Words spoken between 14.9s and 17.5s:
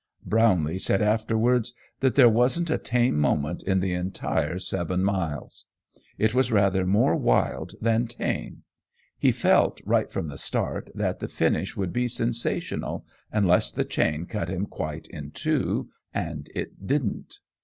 in two, and it didn't.